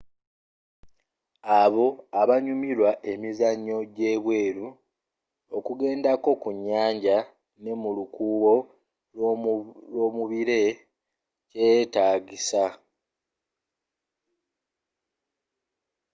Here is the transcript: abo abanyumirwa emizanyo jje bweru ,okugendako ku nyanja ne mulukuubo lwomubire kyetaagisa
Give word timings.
abo 1.59 1.85
abanyumirwa 2.21 2.91
emizanyo 3.11 3.77
jje 3.89 4.11
bweru 4.23 4.67
,okugendako 5.57 6.29
ku 6.41 6.49
nyanja 6.65 7.17
ne 7.61 7.71
mulukuubo 7.81 8.53
lwomubire 9.93 10.59
kyetaagisa 11.49 12.63